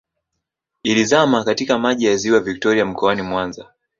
Ilizama 0.83 1.43
katika 1.43 1.77
Maji 1.79 2.05
ya 2.05 2.15
Ziwa 2.15 2.39
Victoria 2.39 2.85
mkoani 2.85 3.21
Mwanza 3.21 3.67